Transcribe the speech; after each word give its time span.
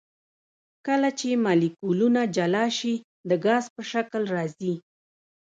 کله 0.87 1.09
چې 1.19 1.41
مالیکولونه 1.45 2.21
جلا 2.35 2.65
شي 2.77 2.93
د 3.29 3.31
ګاز 3.45 3.65
په 3.75 3.81
شکل 3.91 4.23
راځي. 4.35 4.73